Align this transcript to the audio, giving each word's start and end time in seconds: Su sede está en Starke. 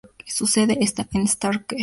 Su 0.25 0.47
sede 0.47 0.79
está 0.81 1.07
en 1.13 1.27
Starke. 1.27 1.77